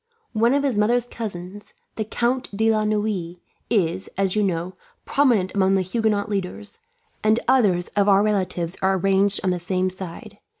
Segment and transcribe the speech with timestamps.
[0.33, 3.35] "One of his mother's cousins, the Count de La Noue,
[3.69, 4.73] is, as you know,
[5.05, 6.79] prominent among the Huguenot leaders;
[7.23, 10.39] and others of our relatives are ranged on the same side.